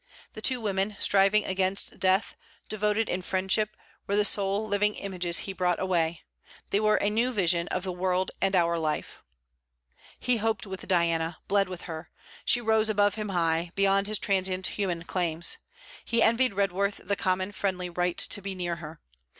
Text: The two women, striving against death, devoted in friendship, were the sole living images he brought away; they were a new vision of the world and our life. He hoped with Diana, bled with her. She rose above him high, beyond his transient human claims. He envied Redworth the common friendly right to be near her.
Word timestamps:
The 0.33 0.41
two 0.41 0.59
women, 0.59 0.95
striving 0.99 1.45
against 1.45 1.99
death, 1.99 2.35
devoted 2.67 3.07
in 3.07 3.21
friendship, 3.21 3.77
were 4.07 4.15
the 4.15 4.25
sole 4.25 4.65
living 4.67 4.95
images 4.95 5.45
he 5.45 5.53
brought 5.53 5.79
away; 5.79 6.23
they 6.71 6.79
were 6.79 6.95
a 6.95 7.11
new 7.11 7.31
vision 7.31 7.67
of 7.67 7.83
the 7.83 7.91
world 7.91 8.31
and 8.41 8.55
our 8.55 8.79
life. 8.79 9.21
He 10.19 10.37
hoped 10.37 10.65
with 10.65 10.87
Diana, 10.87 11.37
bled 11.47 11.69
with 11.69 11.83
her. 11.83 12.09
She 12.45 12.59
rose 12.61 12.89
above 12.89 13.13
him 13.13 13.29
high, 13.29 13.69
beyond 13.75 14.07
his 14.07 14.17
transient 14.17 14.65
human 14.65 15.03
claims. 15.03 15.59
He 16.03 16.23
envied 16.23 16.55
Redworth 16.55 17.01
the 17.07 17.15
common 17.15 17.51
friendly 17.51 17.87
right 17.91 18.17
to 18.17 18.41
be 18.41 18.55
near 18.55 18.77
her. 18.77 18.99